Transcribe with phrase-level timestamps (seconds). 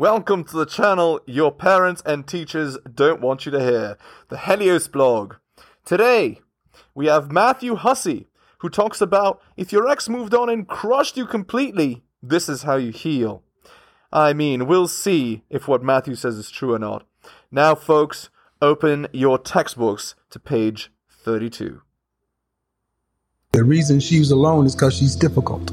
[0.00, 3.98] Welcome to the channel your parents and teachers don't want you to hear,
[4.30, 5.34] the Helios blog.
[5.84, 6.40] Today,
[6.94, 8.26] we have Matthew Hussey,
[8.60, 12.76] who talks about if your ex moved on and crushed you completely, this is how
[12.76, 13.42] you heal.
[14.10, 17.06] I mean, we'll see if what Matthew says is true or not.
[17.50, 18.30] Now, folks,
[18.62, 21.82] open your textbooks to page 32.
[23.52, 25.72] The reason she's alone is because she's difficult.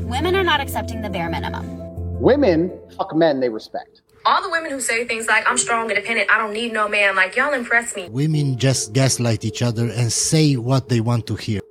[0.00, 1.79] Women are not accepting the bare minimum.
[2.20, 4.02] Women fuck men they respect.
[4.26, 7.16] All the women who say things like, I'm strong, independent, I don't need no man,
[7.16, 8.10] like, y'all impress me.
[8.10, 11.62] Women just gaslight each other and say what they want to hear.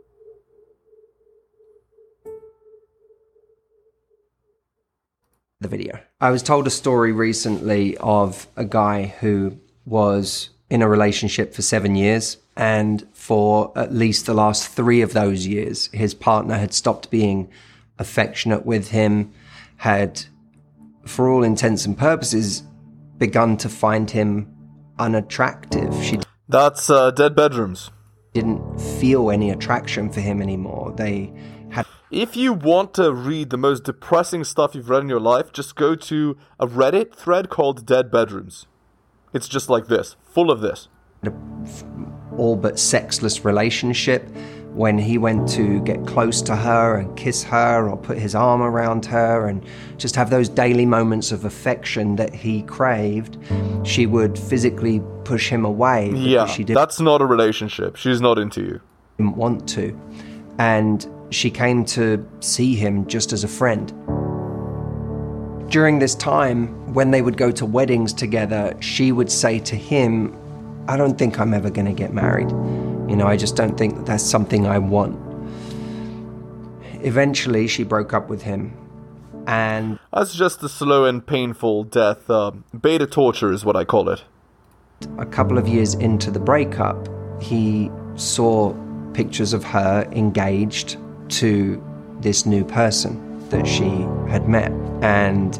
[5.62, 5.99] The video.
[6.20, 11.61] I was told a story recently of a guy who was in a relationship for
[11.61, 12.38] seven years.
[12.58, 17.52] And for at least the last three of those years, his partner had stopped being
[18.00, 19.31] affectionate with him,
[19.77, 20.25] had,
[21.09, 22.63] for all intents and purposes,
[23.17, 24.54] begun to find him
[24.98, 25.94] unattractive.
[26.03, 27.92] She That's uh, Dead Bedrooms.
[28.33, 30.94] didn't feel any attraction for him anymore.
[30.95, 31.33] They
[31.70, 35.52] had If you want to read the most depressing stuff you've read in your life,
[35.52, 38.67] just go to a Reddit thread called Dead Bedrooms.
[39.33, 40.88] It's just like this, full of this.
[42.38, 44.28] all but sexless relationship.
[44.73, 48.62] When he went to get close to her and kiss her or put his arm
[48.62, 49.64] around her and
[49.98, 53.38] just have those daily moments of affection that he craved,
[53.84, 57.95] she would physically push him away Yeah, she didn't that's not a relationship.
[57.98, 58.81] She's not into you.
[59.17, 60.00] didn't want to.
[60.59, 63.88] And she came to see him just as a friend.
[65.70, 70.36] During this time, when they would go to weddings together, she would say to him,
[70.88, 72.50] I don't think I'm ever going to get married.
[73.09, 75.17] You know, I just don't think that that's something I want.
[77.02, 78.77] Eventually, she broke up with him.
[79.47, 82.30] And That's just a slow and painful death.
[82.30, 84.23] Um, beta torture is what I call it.
[85.17, 87.07] a couple of years into the breakup,
[87.41, 88.75] he saw
[89.14, 90.98] pictures of her engaged
[91.30, 91.81] to
[92.19, 93.89] this new person that she
[94.30, 94.71] had met.
[95.02, 95.58] And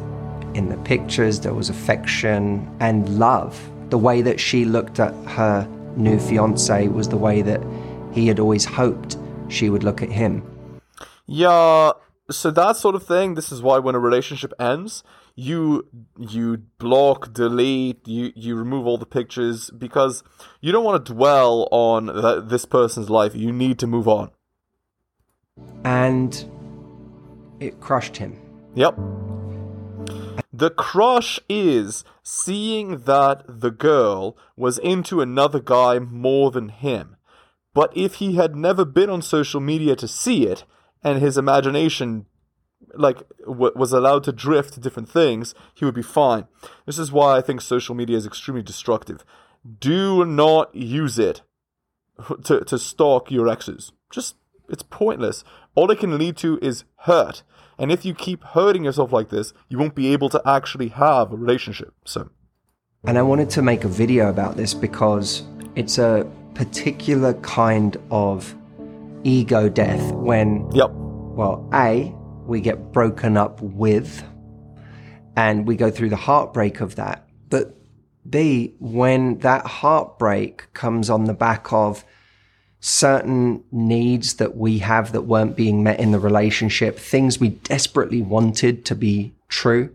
[0.56, 3.60] in the pictures, there was affection and love.
[3.90, 7.62] The way that she looked at her new fiance was the way that
[8.12, 9.18] he had always hoped
[9.48, 10.44] she would look at him.
[11.26, 11.92] Yeah,
[12.32, 13.36] so that sort of thing.
[13.36, 15.04] This is why when a relationship ends,
[15.36, 20.24] you you block, delete, you you remove all the pictures because
[20.62, 23.36] you don't want to dwell on th- this person's life.
[23.36, 24.32] You need to move on.
[25.84, 26.46] And
[27.60, 28.40] it crushed him.
[28.76, 28.98] Yep.
[30.52, 37.16] The crush is seeing that the girl was into another guy more than him.
[37.74, 40.66] But if he had never been on social media to see it,
[41.04, 42.26] and his imagination
[42.96, 46.48] like w- was allowed to drift to different things, he would be fine.
[46.86, 49.24] This is why I think social media is extremely destructive.
[49.80, 51.42] Do not use it
[52.44, 53.92] to to stalk your exes.
[54.10, 54.36] Just
[54.68, 55.44] it's pointless.
[55.76, 57.44] All it can lead to is hurt.
[57.80, 61.32] And if you keep hurting yourself like this, you won't be able to actually have
[61.32, 61.94] a relationship.
[62.06, 62.30] So
[63.06, 65.44] And I wanted to make a video about this because
[65.76, 68.54] it's a particular kind of
[69.24, 70.92] ego death when, Yep.
[70.92, 72.14] well, A,
[72.46, 74.24] we get broken up with
[75.38, 77.30] and we go through the heartbreak of that.
[77.50, 77.78] But
[78.30, 82.04] B, when that heartbreak comes on the back of
[82.80, 88.22] certain needs that we have that weren't being met in the relationship, things we desperately
[88.22, 89.94] wanted to be true,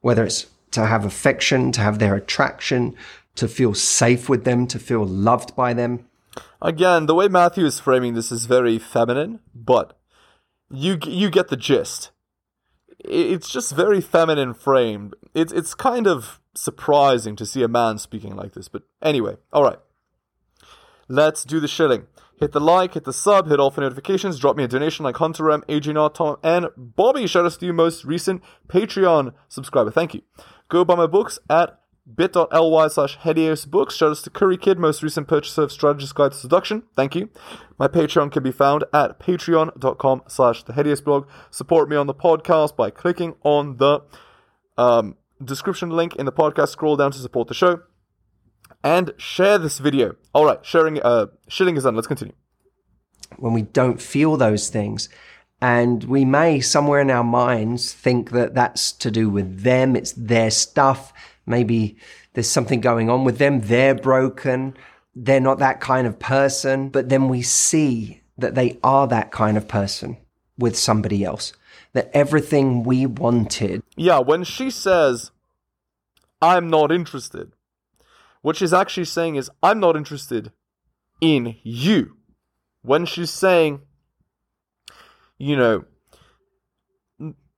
[0.00, 2.94] whether it's to have affection, to have their attraction,
[3.36, 6.04] to feel safe with them, to feel loved by them.
[6.60, 9.96] Again, the way Matthew is framing this is very feminine, but
[10.70, 12.10] you you get the gist.
[12.98, 15.14] It's just very feminine framed.
[15.34, 19.62] It's it's kind of surprising to see a man speaking like this, but anyway, all
[19.62, 19.78] right.
[21.08, 22.06] Let's do the shilling.
[22.38, 25.16] Hit the like, hit the sub, hit all for notifications, drop me a donation like
[25.16, 27.26] Hunter M, Adrian Tom, and Bobby.
[27.26, 29.90] Shout out to you, most recent Patreon subscriber.
[29.90, 30.22] Thank you.
[30.68, 31.80] Go buy my books at
[32.14, 33.96] bit.ly slash Helios Books.
[33.96, 36.82] Shout out to Curry Kid, most recent purchaser of Strategist Guide to Seduction.
[36.94, 37.30] Thank you.
[37.78, 41.26] My Patreon can be found at patreon.com slash the Helios blog.
[41.50, 44.00] Support me on the podcast by clicking on the
[44.76, 46.68] um, description link in the podcast.
[46.68, 47.80] Scroll down to support the show.
[48.86, 50.14] And share this video.
[50.32, 51.96] All right, sharing, uh, shilling is done.
[51.96, 52.34] Let's continue.
[53.38, 55.08] when we don't feel those things.
[55.60, 59.96] And we may somewhere in our minds think that that's to do with them.
[59.96, 61.12] It's their stuff.
[61.46, 61.96] Maybe
[62.34, 63.62] there's something going on with them.
[63.62, 64.76] They're broken.
[65.16, 66.88] They're not that kind of person.
[66.90, 70.18] But then we see that they are that kind of person
[70.56, 71.52] with somebody else.
[71.94, 75.32] That everything we wanted Yeah, when she says
[76.40, 77.50] I'm not interested.
[78.46, 80.52] What she's actually saying is, I'm not interested
[81.20, 82.16] in you.
[82.82, 83.80] When she's saying,
[85.36, 85.84] you know,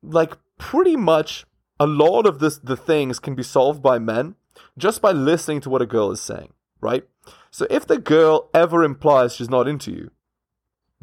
[0.02, 1.44] like pretty much
[1.79, 4.37] a lot of this the things can be solved by men
[4.79, 7.06] just by listening to what a girl is saying, right?
[7.50, 10.11] So if the girl ever implies she's not into you,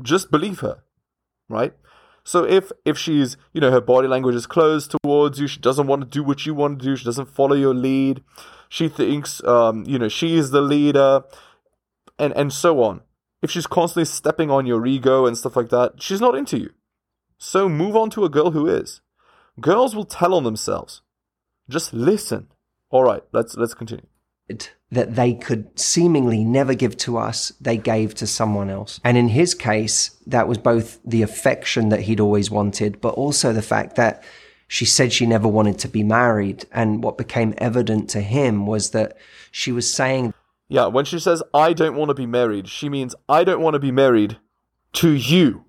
[0.01, 0.81] just believe her,
[1.47, 1.75] right?
[2.23, 5.85] So if if she's you know her body language is closed towards you, she doesn't
[5.85, 8.23] want to do what you want to do, she doesn't follow your lead,
[8.69, 11.23] she thinks um, you know she is the leader,
[12.17, 13.01] and and so on.
[13.41, 16.71] If she's constantly stepping on your ego and stuff like that, she's not into you.
[17.37, 19.01] So move on to a girl who is.
[19.59, 21.01] Girls will tell on themselves.
[21.69, 22.47] Just listen.
[22.89, 24.07] All right, let's let's continue.
[24.91, 28.99] that they could seemingly never give to us, they gave to someone else.
[29.03, 33.51] And in his case, that was both the affection that he'd always wanted, but also
[33.51, 34.23] the fact that
[34.67, 36.65] she said she never wanted to be married.
[36.71, 39.17] And what became evident to him was that
[39.51, 40.33] she was saying,
[40.69, 43.75] Yeah, when she says I don't want to be married, she means I don't want
[43.75, 44.37] to be married
[44.93, 45.65] to you.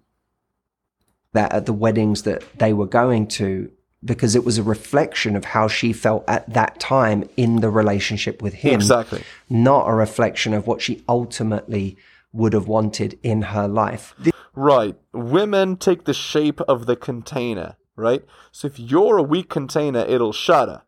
[1.33, 3.71] that at the weddings that they were going to
[4.05, 8.41] because it was a reflection of how she felt at that time in the relationship
[8.41, 9.23] with him Exactly.
[9.51, 11.97] not a reflection of what she ultimately
[12.33, 14.15] would have wanted in her life
[14.55, 14.97] Right.
[15.13, 18.25] Women take the shape of the container, right?
[18.53, 20.83] So if you're a weak container, it'll shatter.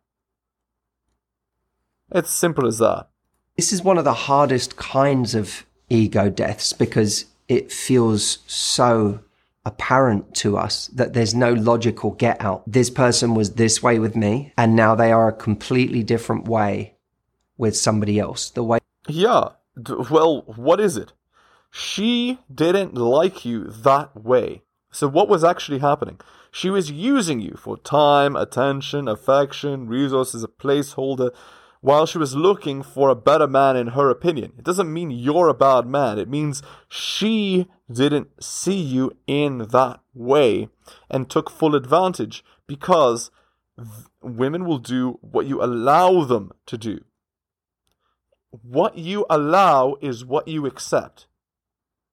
[2.11, 3.09] It's simple as that.
[3.57, 9.19] this is one of the hardest kinds of ego deaths because it feels so
[9.65, 12.63] apparent to us that there's no logical get out.
[12.65, 16.95] This person was this way with me, and now they are a completely different way
[17.57, 18.49] with somebody else.
[18.49, 19.49] The way Yeah.
[20.09, 21.13] Well, what is it?
[21.71, 24.63] She didn't like you that way.
[24.91, 26.19] So what was actually happening?
[26.51, 31.31] She was using you for time, attention, affection, resources, a placeholder,
[31.81, 34.53] while she was looking for a better man in her opinion.
[34.57, 36.17] It doesn't mean you're a bad man.
[36.17, 40.69] It means she didn't see you in that way
[41.09, 43.31] and took full advantage because
[44.21, 46.99] women will do what you allow them to do
[48.51, 51.27] what you allow is what you accept.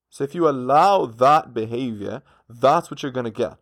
[0.09, 3.57] So if you allow that behavior, that's what you're going to get.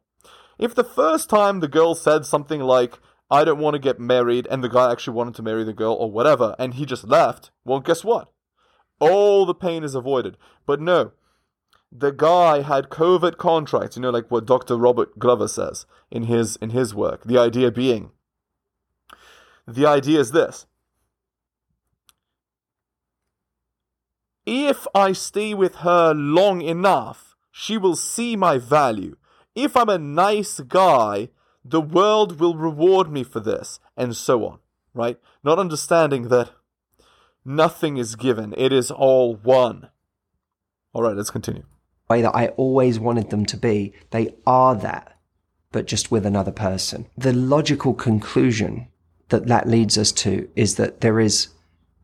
[0.57, 2.99] If the first time the girl said something like,
[3.29, 5.93] I don't want to get married, and the guy actually wanted to marry the girl
[5.93, 8.31] or whatever, and he just left, well, guess what?
[8.99, 10.37] All the pain is avoided.
[10.65, 11.11] But no,
[11.91, 14.77] the guy had covert contracts, you know, like what Dr.
[14.77, 17.23] Robert Glover says in his in his work.
[17.23, 18.11] The idea being
[19.67, 20.65] the idea is this
[24.45, 29.15] If I stay with her long enough, she will see my value.
[29.55, 31.29] If I'm a nice guy,
[31.63, 34.59] the world will reward me for this, and so on,
[34.93, 35.17] right?
[35.43, 36.51] Not understanding that
[37.43, 39.89] nothing is given, it is all won.
[40.93, 41.63] All right, let's continue.
[42.07, 45.17] way that I always wanted them to be, they are that,
[45.71, 47.07] but just with another person.
[47.17, 48.89] The logical conclusion
[49.29, 51.47] that that leads us to is that there is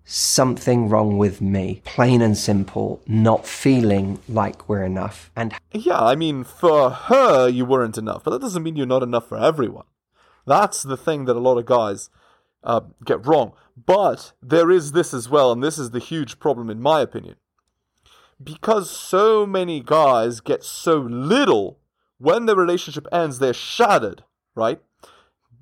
[0.06, 5.31] something wrong with me, plain and simple, not feeling like we're enough.
[5.36, 9.03] And Yeah, I mean, for her, you weren't enough, but that doesn't mean you're not
[9.03, 9.86] enough for everyone.
[10.45, 12.09] That's the thing that a lot of guys
[12.63, 13.53] uh, get wrong.
[13.77, 17.36] But there is this as well, and this is the huge problem, in my opinion.
[18.43, 21.79] Because so many guys get so little,
[22.17, 24.24] when the relationship ends, they're shattered,
[24.55, 24.81] right?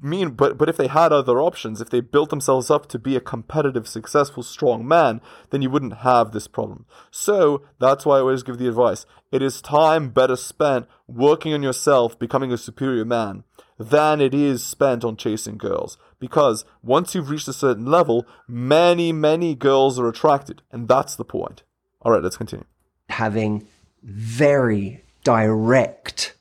[0.01, 3.15] Mean but but if they had other options if they built themselves up to be
[3.15, 6.85] a competitive successful strong man then you wouldn't have this problem.
[7.11, 9.05] So that's why i always give the advice.
[9.31, 13.43] It is time better spent working on yourself becoming a superior man
[13.77, 15.97] than it is spent on chasing girls.
[16.19, 20.61] Because once you've reached a certain level many many girls are attracted.
[20.71, 21.63] And that's the point.
[22.01, 22.65] All right let's continue.
[23.09, 23.67] Having
[24.03, 26.37] very direct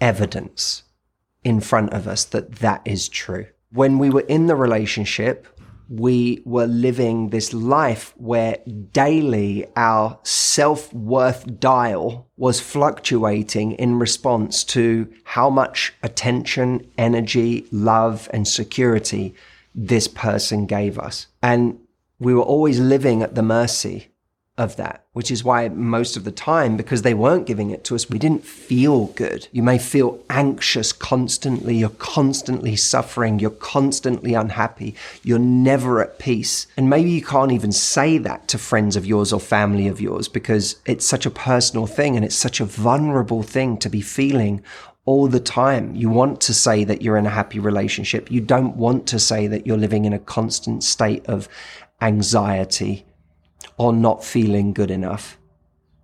[0.00, 0.84] evidence
[1.48, 3.46] in front of us that that is true.
[3.72, 5.46] When we were in the relationship,
[5.88, 8.58] we were living this life where
[8.92, 18.28] daily our self worth dial was fluctuating in response to how much attention, energy, love,
[18.34, 19.34] and security
[19.74, 21.28] this person gave us.
[21.42, 21.78] And
[22.18, 24.08] we were always living at the mercy
[24.58, 27.94] of that, which is why most of the time, because they weren't giving it to
[27.94, 29.46] us, we didn't feel good.
[29.52, 31.76] You may feel anxious constantly.
[31.76, 33.38] You're constantly suffering.
[33.38, 34.96] You're constantly unhappy.
[35.22, 36.66] You're never at peace.
[36.76, 40.26] And maybe you can't even say that to friends of yours or family of yours
[40.26, 44.62] because it's such a personal thing and it's such a vulnerable thing to be feeling
[45.04, 45.94] all the time.
[45.94, 48.30] You want to say that you're in a happy relationship.
[48.30, 51.48] You don't want to say that you're living in a constant state of
[52.02, 53.06] anxiety
[53.78, 55.38] or not feeling good enough.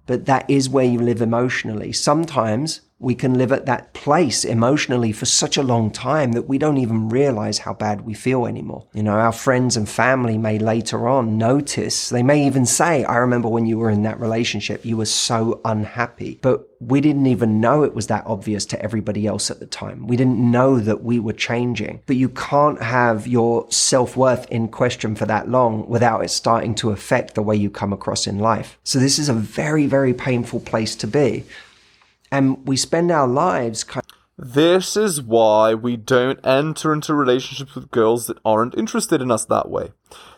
[0.07, 1.93] But that is where you live emotionally.
[1.93, 6.59] Sometimes we can live at that place emotionally for such a long time that we
[6.59, 8.87] don't even realize how bad we feel anymore.
[8.95, 13.17] You know, our friends and family may later on notice, they may even say, I
[13.17, 16.39] remember when you were in that relationship, you were so unhappy.
[16.41, 20.07] But we didn't even know it was that obvious to everybody else at the time.
[20.07, 22.03] We didn't know that we were changing.
[22.07, 26.75] But you can't have your self worth in question for that long without it starting
[26.77, 28.79] to affect the way you come across in life.
[28.85, 31.45] So this is a very, very painful place to be
[32.35, 34.05] and we spend our lives kind
[34.37, 39.45] This is why we don't enter into relationships with girls that aren't interested in us
[39.45, 39.93] that way.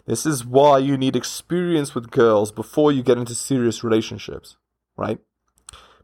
[0.04, 4.58] This is why you need experience with girls before you get into serious relationships,
[4.96, 5.18] right?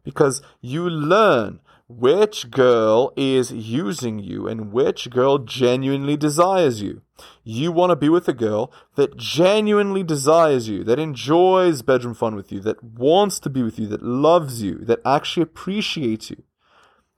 [0.04, 7.02] Because you learn which girl is using you and which girl genuinely desires you.
[7.44, 12.34] You want to be with a girl that genuinely desires you, that enjoys bedroom fun
[12.34, 16.42] with you, that wants to be with you, that loves you, that actually appreciates you.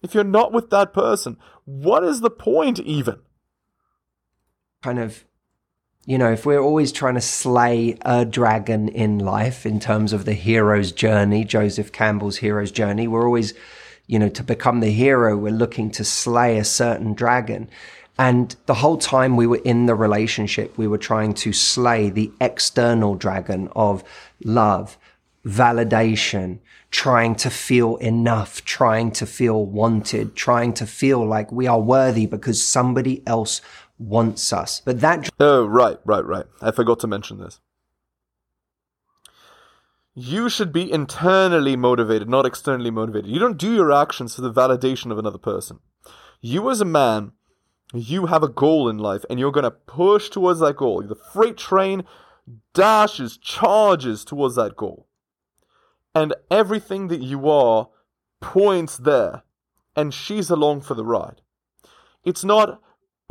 [0.02, 3.20] If you're not with that person, what is the point even?
[4.82, 5.24] Kind of,
[6.06, 10.24] you know, if we're always trying to slay a dragon in life in terms of
[10.24, 13.54] the hero's journey, Joseph Campbell's hero's journey, we're always
[14.06, 17.68] you know, to become the hero, we're looking to slay a certain dragon.
[18.18, 22.30] And the whole time we were in the relationship, we were trying to slay the
[22.40, 24.04] external dragon of
[24.44, 24.96] love,
[25.44, 26.58] validation,
[26.90, 32.26] trying to feel enough, trying to feel wanted, trying to feel like we are worthy
[32.26, 33.60] because somebody else
[33.98, 34.80] wants us.
[34.84, 35.28] But that.
[35.38, 36.46] Oh, right, right, right.
[36.60, 37.60] I forgot to mention this.
[40.16, 43.30] You should be internally motivated, not externally motivated.
[43.30, 45.80] You don't do your actions for the validation of another person.
[46.40, 47.32] You, as a man,
[47.92, 51.02] you have a goal in life and you're going to push towards that goal.
[51.02, 52.04] The freight train
[52.74, 55.08] dashes, charges towards that goal.
[56.14, 57.88] And everything that you are
[58.40, 59.42] points there.
[59.96, 61.40] And she's along for the ride.
[62.24, 62.80] It's not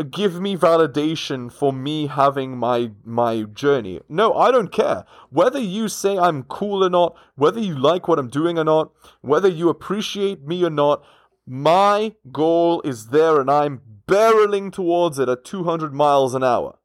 [0.09, 3.99] give me validation for me having my my journey.
[4.09, 5.05] No, I don't care.
[5.29, 8.91] Whether you say I'm cool or not, whether you like what I'm doing or not,
[9.21, 11.03] whether you appreciate me or not,
[11.45, 16.77] my goal is there and I'm barreling towards it at 200 miles an hour.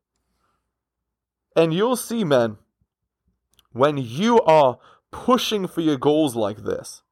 [1.57, 2.59] And you'll see, man,
[3.73, 4.79] when you are
[5.11, 7.03] pushing for your goals like this,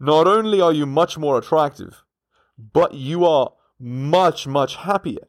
[0.00, 2.02] not only are you much more attractive,
[2.58, 5.28] but you are much, much happier.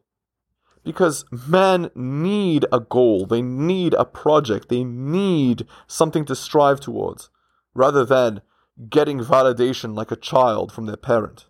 [0.84, 7.28] Because men need a goal, they need a project, they need something to strive towards,
[7.74, 8.40] rather than
[8.88, 11.46] getting validation like a child from their parent.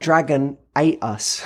[0.00, 1.42] Dragon ate us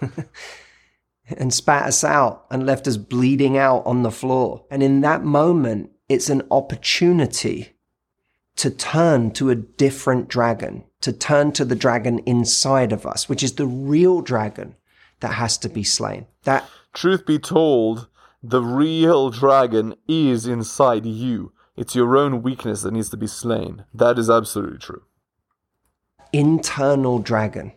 [1.28, 4.64] and spat us out and left us bleeding out on the floor.
[4.70, 7.76] And in that moment, it's an opportunity
[8.56, 13.42] to turn to a different dragon, to turn to the dragon inside of us, which
[13.42, 14.76] is the real dragon
[15.20, 16.26] that has to be slain.
[16.44, 18.08] That truth be told,
[18.42, 21.52] the real dragon is inside you.
[21.76, 23.84] It's your own weakness that needs to be slain.
[23.92, 25.02] That is absolutely true.
[26.32, 27.72] Internal dragon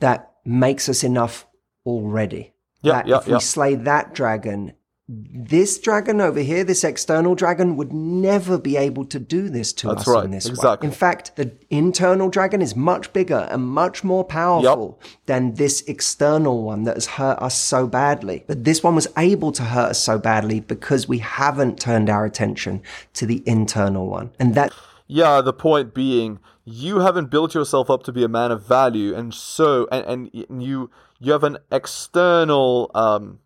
[0.00, 1.46] that makes us enough
[1.86, 2.52] already.
[2.82, 4.74] Yeah, that yeah, if we slay that dragon,
[5.06, 9.88] this dragon over here, this external dragon, would never be able to do this to
[9.88, 10.86] That's us right, in this exactly.
[10.86, 10.92] way.
[10.92, 16.62] In fact, the internal dragon is much bigger and much more powerful than this external
[16.62, 18.44] one that has hurt us so badly.
[18.46, 22.24] But this one was able to hurt us so badly because we haven't turned our
[22.24, 22.82] attention
[23.12, 24.30] to the internal one.
[24.38, 24.72] And that
[25.06, 29.14] Yeah, the point being, you haven't built yourself up to be a man of value,
[29.14, 33.40] and so and, and you you have an external um,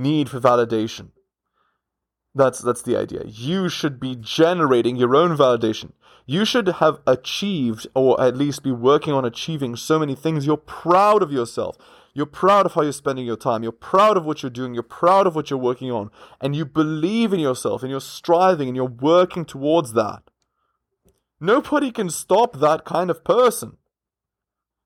[0.00, 1.10] need for validation.
[2.34, 3.22] That's that's the idea.
[3.26, 5.92] You should be generating your own validation.
[6.26, 10.46] You should have achieved, or at least be working on achieving so many things.
[10.46, 11.76] You're proud of yourself.
[12.14, 13.62] You're proud of how you're spending your time.
[13.62, 14.74] You're proud of what you're doing.
[14.74, 16.10] You're proud of what you're working on.
[16.40, 20.22] And you believe in yourself and you're striving and you're working towards that.
[21.40, 23.76] Nobody can stop that kind of person.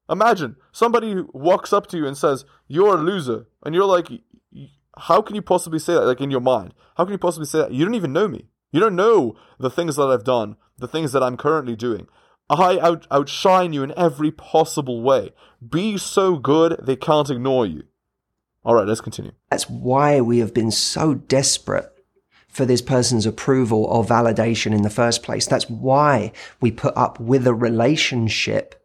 [0.08, 3.46] Imagine somebody walks up to you and says, You're a loser.
[3.64, 4.08] And you're like,
[4.98, 6.02] How can you possibly say that?
[6.02, 7.72] Like in your mind, how can you possibly say that?
[7.72, 8.48] You don't even know me.
[8.72, 12.06] You don't know the things that I've done, the things that I'm currently doing.
[12.50, 15.32] I out- outshine you in every possible way.
[15.66, 17.84] Be so good, they can't ignore you.
[18.64, 19.32] All right, let's continue.
[19.50, 21.90] That's why we have been so desperate
[22.48, 25.46] for this person's approval or validation in the first place.
[25.46, 28.80] That's why we put up with a relationship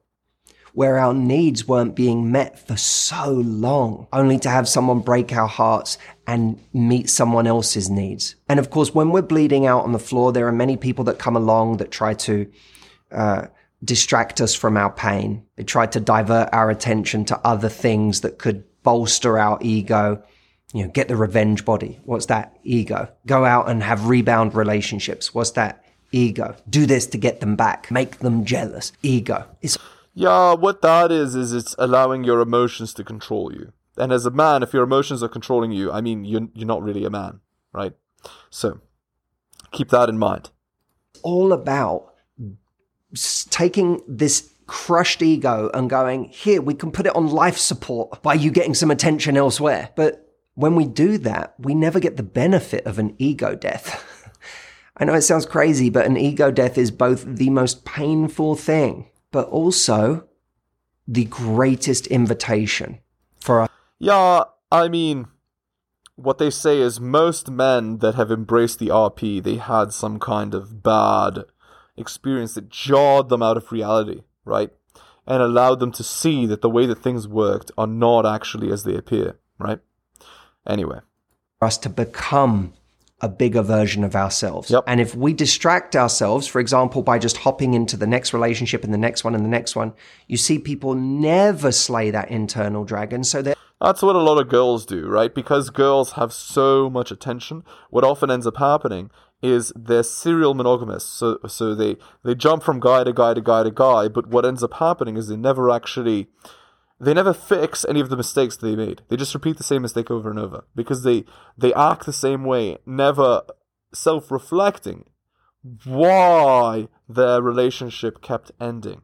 [0.79, 5.45] where our needs weren't being met for so long, only to have someone break our
[5.45, 8.35] hearts and meet someone else's needs.
[8.47, 11.19] And of course, when we're bleeding out on the floor, there are many people that
[11.19, 12.49] come along that try to
[13.11, 13.47] uh,
[13.83, 15.43] distract us from our pain.
[15.57, 20.23] They try to divert our attention to other things that could bolster our ego.
[20.71, 21.99] You know, get the revenge body.
[22.05, 22.57] What's that?
[22.63, 23.09] Ego.
[23.25, 25.33] Go out and have rebound relationships.
[25.33, 25.83] What's that?
[26.13, 26.55] Ego.
[26.69, 27.91] Do this to get them back.
[27.91, 28.93] Make them jealous.
[29.03, 29.45] Ego.
[29.61, 29.77] It's
[30.19, 33.71] Yeah, what that is is it's allowing your emotions to control you.
[33.95, 36.83] And as a man, if your emotions are controlling you, I mean, you're you're not
[36.83, 37.39] really a man,
[37.71, 37.93] right?
[38.49, 38.81] So
[39.71, 40.49] keep that in mind.
[41.23, 42.13] all about
[43.49, 48.33] taking this crushed ego and going, here, we can put it on life support by
[48.33, 49.89] you getting some attention elsewhere.
[49.95, 54.05] But when we do that, we never get the benefit of an ego death.
[54.97, 59.09] I know it sounds crazy, but an ego death is both the most painful thing,
[59.31, 60.27] but also
[61.07, 62.99] the greatest invitation
[63.39, 63.69] for us.
[63.97, 65.27] Yeah, I mean,
[66.15, 70.53] what they say is most men that have embraced the RP, they had some kind
[70.53, 71.45] of bad
[71.97, 74.71] experience that jarred them out of reality, right?
[75.25, 78.83] And allowed them to see that the way that things worked are not actually as
[78.83, 79.79] they appear, right?
[80.67, 80.99] Anyway,
[81.59, 82.73] for us to become
[83.21, 84.71] a bigger version of ourselves.
[84.71, 84.83] Yep.
[84.87, 88.93] And if we distract ourselves, for example, by just hopping into the next relationship and
[88.93, 89.93] the next one and the next one,
[90.27, 93.23] you see people never slay that internal dragon.
[93.23, 95.33] So they're That's what a lot of girls do, right?
[95.33, 99.09] Because girls have so much attention, what often ends up happening
[99.41, 101.05] is they're serial monogamous.
[101.05, 104.45] So so they they jump from guy to guy to guy to guy, but what
[104.45, 106.27] ends up happening is they never actually
[107.01, 109.03] they never fix any of the mistakes they made.
[109.07, 111.25] They just repeat the same mistake over and over because they
[111.57, 113.41] they act the same way, never
[113.93, 115.05] self-reflecting
[115.85, 119.01] why their relationship kept ending.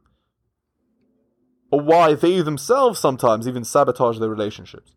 [1.71, 4.93] Or why they themselves sometimes even sabotage their relationships.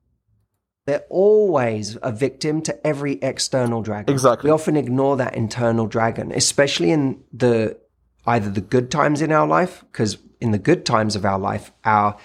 [0.89, 4.11] they're always a victim to every external dragon.
[4.11, 4.49] Exactly.
[4.49, 7.77] We often ignore that internal dragon, especially in the
[8.27, 11.73] either the good times in our life, because in the good times of our life,
[11.85, 12.17] our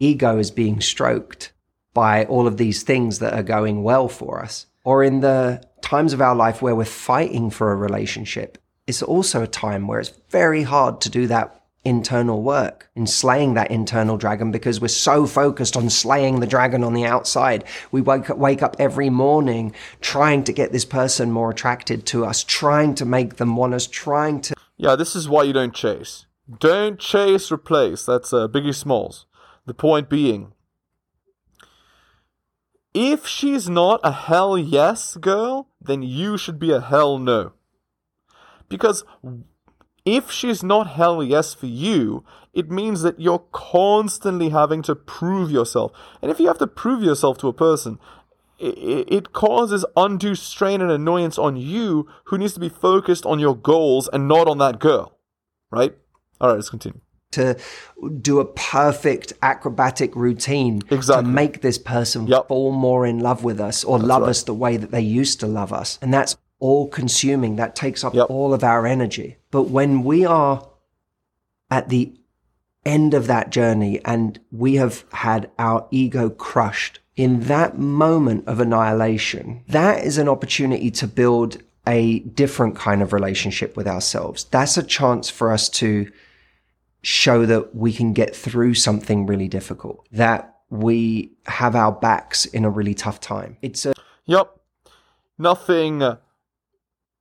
[0.00, 1.52] ego is being stroked
[1.94, 4.66] by all of these things that are going well for us.
[4.84, 9.42] Or in the times of our life where we're fighting for a relationship, it's also
[9.42, 14.16] a time where it's very hard to do that internal work in slaying that internal
[14.18, 17.64] dragon because we're so focused on slaying the dragon on the outside.
[17.90, 22.26] We wake up, wake up every morning trying to get this person more attracted to
[22.26, 25.74] us, trying to make them want us, trying to Yeah, this is why you don't
[25.74, 26.26] chase.
[26.58, 28.04] Don't chase, replace.
[28.04, 29.26] That's uh, Biggie Smalls.
[29.66, 30.52] The point being,
[32.92, 37.52] if she's not a hell yes girl, then you should be a hell no.
[38.68, 39.04] Because
[40.04, 45.50] if she's not hell yes for you, it means that you're constantly having to prove
[45.50, 45.92] yourself.
[46.20, 47.98] And if you have to prove yourself to a person,
[48.58, 53.56] it, causes undue strain and annoyance on you who needs to be focused on your
[53.56, 55.16] goals and not on that girl.
[55.70, 55.96] Right?
[56.40, 57.00] All right, let's continue.
[57.32, 57.56] To
[58.20, 61.24] do a perfect acrobatic routine Exactly.
[61.24, 62.48] to make this person Yep.
[62.48, 64.30] fall more in love with us or love right.
[64.30, 65.98] us the way that they used to love us.
[66.02, 67.56] And that's all consuming.
[67.56, 68.26] That takes up Yep.
[68.28, 69.36] all of our energy.
[69.50, 70.66] But when we are
[71.70, 72.12] at the
[72.84, 78.58] end of that journey and we have had our ego crushed in that moment of
[78.58, 84.44] annihilation, that is an opportunity to build a different kind of relationship with ourselves.
[84.50, 86.10] That's a chance for us to
[87.02, 92.64] show that we can get through something really difficult, that we have our backs in
[92.64, 93.56] a really tough time.
[93.62, 93.92] It's a
[94.26, 94.60] Yep.
[95.38, 96.16] Nothing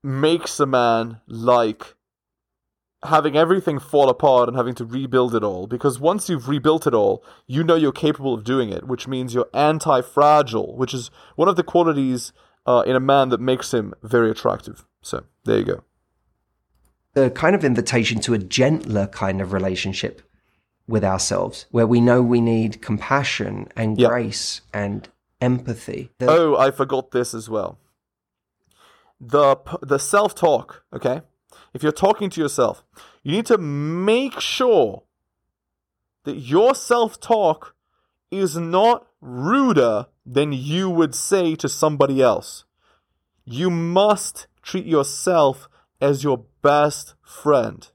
[0.04, 1.96] makes a man like
[3.04, 5.68] having everything fall apart and having to rebuild it all.
[5.68, 9.34] Because once you've rebuilt it all, you know you're capable of doing it, which means
[9.34, 12.34] you're anti fragile, which is one of the qualities
[12.66, 14.86] uh, in a man that makes him very attractive.
[15.02, 15.84] So, there you go.
[17.26, 20.22] A kind of invitation to a gentler kind of relationship
[20.88, 24.08] with ourselves, where we know we need compassion and Yeah.
[24.10, 25.08] grace and
[25.40, 26.10] empathy.
[26.18, 27.78] The- Oh, I forgot this as well.
[29.22, 31.22] The the self talk, okay?
[31.74, 32.84] If you're talking to yourself,
[33.24, 35.04] you need to make sure
[36.24, 37.76] that your self talk
[38.32, 42.64] is not ruder than you would say to somebody else.
[43.44, 45.68] You must treat yourself
[46.02, 47.90] as your best friend.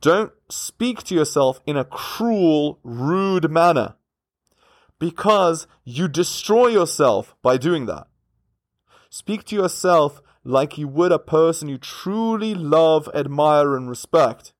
[0.00, 3.94] Don't speak to yourself in a cruel, rude manner
[4.98, 8.06] because you destroy yourself by doing that.
[9.10, 14.52] Speak to yourself like you would a person you truly love, admire, and respect.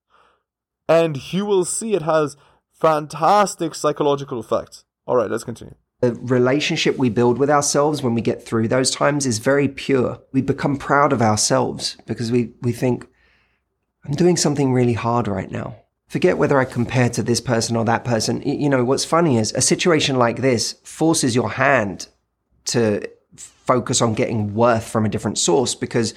[0.88, 2.36] And you will see it has
[2.72, 4.84] fantastic psychological effects.
[5.06, 5.74] All right, let's continue.
[6.00, 10.20] The relationship we build with ourselves when we get through those times is very pure.
[10.32, 13.08] We become proud of ourselves because we, we think,
[14.04, 15.76] I'm doing something really hard right now.
[16.06, 18.40] Forget whether I compare to this person or that person.
[18.42, 22.08] You know, what's funny is a situation like this forces your hand
[22.66, 23.02] to
[23.36, 26.14] focus on getting worth from a different source because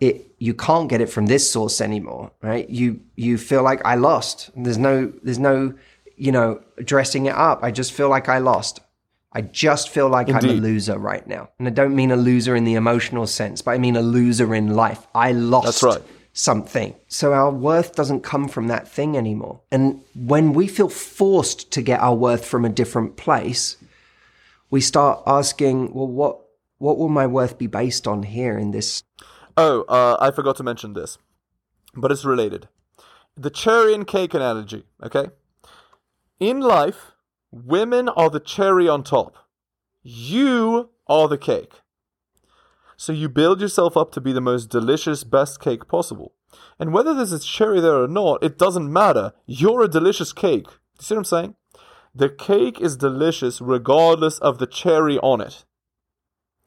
[0.00, 2.68] it you can't get it from this source anymore, right?
[2.68, 4.50] You you feel like I lost.
[4.56, 5.74] There's no there's no
[6.16, 7.62] you know dressing it up.
[7.62, 8.80] I just feel like I lost.
[9.34, 12.54] I just feel like I'm a loser right now, and I don't mean a loser
[12.54, 15.06] in the emotional sense, but I mean a loser in life.
[15.14, 16.02] I lost That's right.
[16.34, 16.94] something.
[17.08, 19.62] So our worth doesn't come from that thing anymore.
[19.70, 23.78] And when we feel forced to get our worth from a different place,
[24.70, 26.38] we start asking, well, what
[26.78, 29.02] what will my worth be based on here in this
[29.56, 31.18] Oh, uh, I forgot to mention this,
[31.94, 32.68] but it's related.
[33.36, 35.26] The cherry and cake analogy, okay?
[36.40, 37.11] In life,
[37.52, 39.36] women are the cherry on top.
[40.02, 41.74] You are the cake.
[42.96, 46.32] So you build yourself up to be the most delicious, best cake possible.
[46.78, 49.32] And whether there's a cherry there or not, it doesn't matter.
[49.46, 50.66] You're a delicious cake.
[50.66, 51.54] You see what I'm saying?
[52.14, 55.64] The cake is delicious regardless of the cherry on it.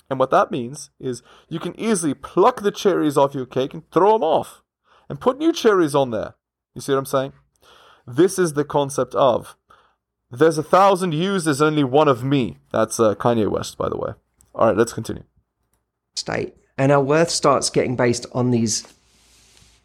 [0.10, 3.90] And what that means is you can easily pluck the cherries off your cake and
[3.92, 4.62] throw them off
[5.10, 6.36] and put new cherries on there.
[6.74, 7.34] You see what I'm saying?
[8.06, 9.56] This is the concept of
[10.32, 12.58] there's a thousand yous, there's only one of me.
[12.72, 14.14] That's uh, Kanye West, by the way.
[14.54, 15.24] All right, let's continue.
[16.16, 16.56] state?
[16.78, 18.86] And our worth starts getting based on these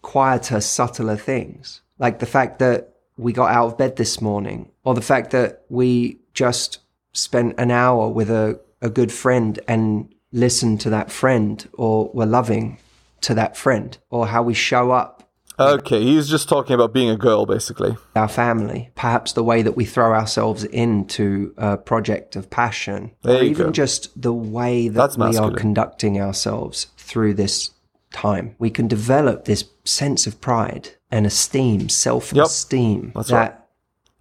[0.02, 4.94] quieter, subtler things, like the fact that we got out of bed this morning, or
[4.94, 6.78] the fact that we just
[7.12, 12.26] spent an hour with a, a good friend and listened to that friend, or were
[12.26, 12.78] loving
[13.20, 15.29] to that friend, or how we show up
[15.60, 17.96] Okay, he's just talking about being a girl, basically.
[18.16, 23.40] our family, perhaps the way that we throw ourselves into a project of passion, There
[23.40, 23.72] or even go.
[23.72, 25.52] just the way that That's we masculine.
[25.52, 27.70] are conducting ourselves through this
[28.12, 28.54] time.
[28.58, 33.58] We can develop this sense of pride and esteem, self esteem That's that right.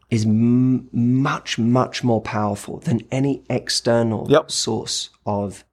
[0.10, 4.52] is m- much, much more powerful than any external Yep.
[4.52, 5.63] source of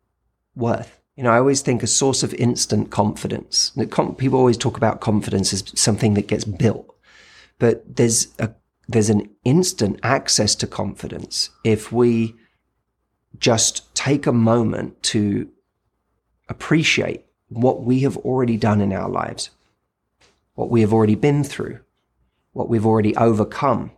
[0.55, 0.96] worth.
[1.17, 3.73] You know, I always think a source of instant confidence.
[4.19, 6.95] People always talk about confidence as something that gets built,
[7.59, 8.51] but there's a
[8.89, 12.37] there's an instant access to confidence if we
[13.39, 15.49] just take a moment to
[16.49, 19.51] appreciate what we have already done in our lives,
[20.55, 21.81] what we have already been through,
[22.53, 23.91] what we've already overcome,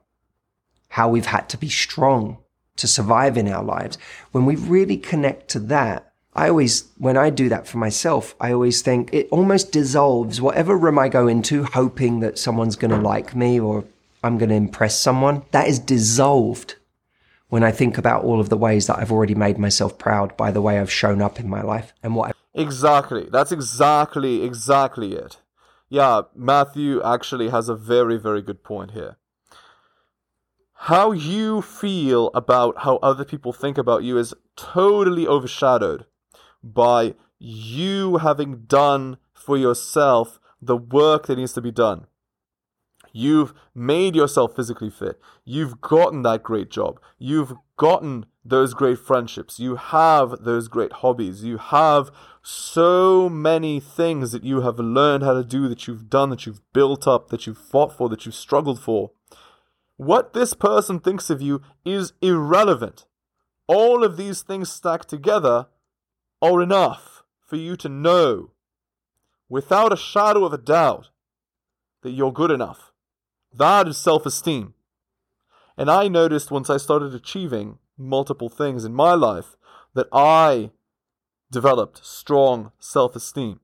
[0.88, 2.38] how we've had to be strong
[2.76, 3.98] to survive in our lives.
[4.32, 8.52] When we really connect to that, I always, when I do that for myself, I
[8.52, 13.00] always think it almost dissolves whatever room I go into, hoping that someone's going to
[13.00, 13.84] like me or
[14.22, 15.42] I'm going to impress someone.
[15.50, 16.76] That is dissolved
[17.48, 20.50] when I think about all of the ways that I've already made myself proud by
[20.50, 23.28] the way I've shown up in my life and what I- Exactly.
[23.30, 25.38] That's exactly, exactly it.
[25.88, 29.16] Yeah, Matthew actually has a very, very good point here.
[30.82, 36.04] How you feel about how other people think about you is totally overshadowed
[36.74, 42.06] by you having done for yourself the work that needs to be done.
[43.12, 45.20] You've made yourself physically fit.
[45.44, 47.00] You've gotten that great job.
[47.18, 49.58] You've gotten those great friendships.
[49.58, 51.44] You have those great hobbies.
[51.44, 52.10] You have
[52.42, 56.60] so many things that you have learned how to do, that you've done, that you've
[56.72, 59.10] built up, that you've fought for, that you've struggled for.
[59.96, 63.06] What this person thinks of you is irrelevant.
[63.66, 65.66] All of these things stacked together
[66.40, 68.52] are enough for you to know,
[69.48, 71.10] without a shadow of a doubt,
[72.02, 72.92] that you're good enough.
[73.52, 74.74] That is self esteem.
[75.76, 79.56] And I noticed once I started achieving multiple things in my life
[79.94, 80.70] that I
[81.50, 83.60] developed strong self esteem.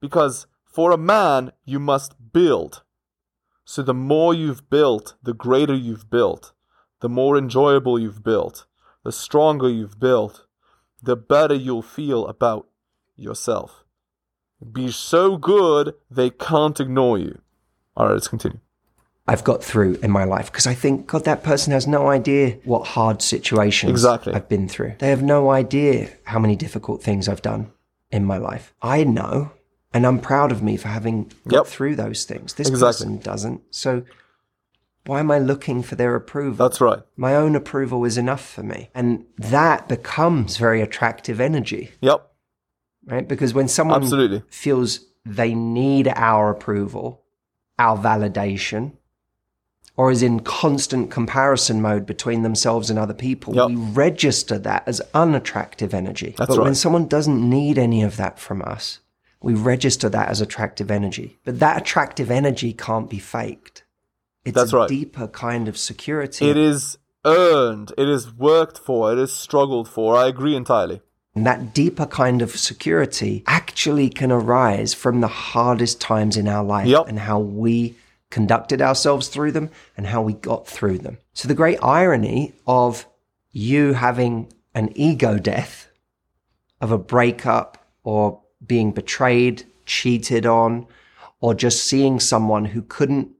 [0.00, 2.82] Because for a man, you must build.
[3.64, 6.52] So the more you've built, the greater you've built,
[7.00, 8.66] the more enjoyable you've built,
[9.04, 10.46] the stronger you've built,
[11.02, 12.66] the better you'll feel about
[13.16, 13.84] yourself.
[14.72, 17.40] Be so good they can't ignore you.
[17.96, 18.58] All right, let's continue.
[19.26, 22.58] I've got through in my life because I think, God, that person has no idea
[22.64, 24.32] what hard situations Exactly.
[24.32, 24.94] I've been through.
[24.98, 27.70] They have no idea how many difficult things I've done
[28.10, 28.72] in my life.
[28.80, 29.52] I know,
[29.92, 31.66] and I'm proud of me for having got Yep.
[31.66, 32.54] through those things.
[32.54, 33.06] This Exactly.
[33.06, 33.62] person doesn't.
[33.70, 34.02] So
[35.08, 36.68] why am I looking for their approval?
[36.68, 37.00] That's right.
[37.16, 38.90] My own approval is enough for me.
[38.94, 41.92] And that becomes very attractive energy.
[42.02, 42.30] Yep.
[43.06, 43.26] right?
[43.26, 44.42] Because when someone Absolutely.
[44.50, 47.22] feels they need our approval,
[47.78, 48.92] our validation,
[49.96, 53.68] or is in constant comparison mode between themselves and other people, Yep.
[53.68, 56.34] we register that as unattractive energy.
[56.36, 58.98] That's but when someone doesn't need any of that from us,
[59.40, 61.38] we register that as attractive energy.
[61.44, 63.84] But that attractive energy can't be faked.
[64.48, 64.88] It's That's a right.
[64.88, 66.48] deeper kind of security.
[66.48, 67.92] It is earned.
[67.98, 69.12] It is worked for.
[69.12, 70.16] It is struggled for.
[70.16, 71.00] I agree entirely.
[71.34, 76.64] And that deeper kind of security actually can arise from the hardest times in our
[76.64, 77.08] life Yep.
[77.08, 77.94] and how we
[78.30, 81.18] conducted ourselves through them and how we got through them.
[81.34, 83.06] So the great irony of
[83.52, 85.88] you having an ego death
[86.80, 90.86] of a breakup or being betrayed, cheated on,
[91.40, 93.30] or just seeing someone who couldn't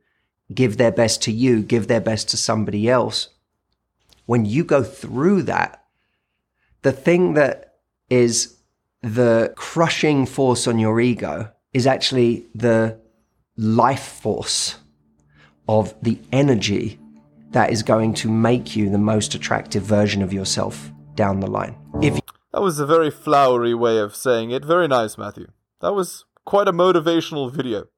[0.53, 3.29] give their best to you, give their best to somebody else.
[4.27, 5.85] When you go through that,
[6.83, 7.77] the thing that
[8.11, 8.57] is
[9.03, 12.99] the crushing force on your ego is actually the
[13.57, 14.77] life force
[15.69, 16.99] of the energy
[17.51, 21.77] that is going to make you the most attractive version of yourself down the line.
[22.03, 22.21] If
[22.53, 24.65] That was a very flowery way of saying it.
[24.65, 25.49] Very nice, Matthew.
[25.81, 27.89] That was quite a motivational video.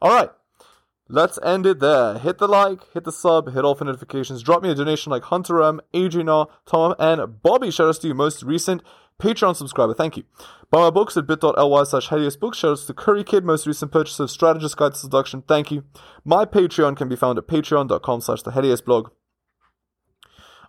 [0.00, 0.30] All right.
[1.10, 2.18] Let's end it there.
[2.18, 4.42] Hit the like, hit the sub, hit all for notifications.
[4.42, 7.70] Drop me a donation like Hunter M, Adrian R, Tom, and Bobby.
[7.70, 8.82] Shout to you, most recent
[9.18, 9.94] Patreon subscriber.
[9.94, 10.24] Thank you.
[10.70, 12.58] Buy my books at bit.ly slash Books.
[12.58, 15.42] Shout outs to Curry Kid, most recent purchase of Strategist Guide to Seduction.
[15.42, 15.84] Thank you.
[16.24, 19.10] My Patreon can be found at patreon.com slash the blog.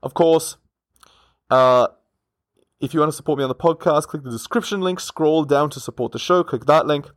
[0.01, 0.55] Of course,
[1.49, 1.89] uh,
[2.79, 5.69] if you want to support me on the podcast, click the description link, scroll down
[5.71, 7.11] to support the show, click that link,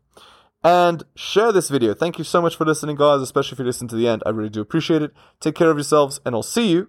[0.64, 1.94] and share this video.
[1.94, 4.22] Thank you so much for listening, guys, especially if you listen to the end.
[4.24, 5.12] I really do appreciate it.
[5.40, 6.88] Take care of yourselves, and I'll see you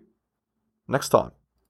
[0.87, 1.31] next time.